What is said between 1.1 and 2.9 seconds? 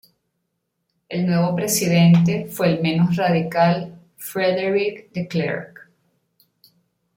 nuevo presidente fue el